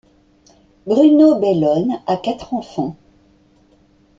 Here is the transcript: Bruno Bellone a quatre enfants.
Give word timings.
Bruno 0.87 1.39
Bellone 1.39 2.01
a 2.07 2.17
quatre 2.17 2.55
enfants. 2.55 2.95